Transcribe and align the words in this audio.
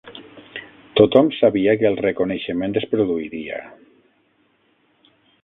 Tothom 0.99 1.29
sabia 1.39 1.75
que 1.81 1.87
el 1.91 1.99
reconeixement 2.05 2.73
es 2.83 2.89
produiria 2.95 3.61